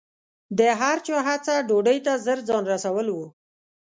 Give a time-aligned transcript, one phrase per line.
[0.57, 3.17] د هر چا هڅه ډوډۍ ته ژر ځان رسول و.